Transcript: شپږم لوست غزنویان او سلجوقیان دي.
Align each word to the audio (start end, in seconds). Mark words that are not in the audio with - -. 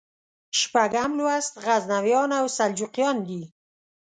شپږم 0.59 1.11
لوست 1.19 1.53
غزنویان 1.65 2.29
او 2.39 2.45
سلجوقیان 2.57 3.17
دي. 3.27 3.41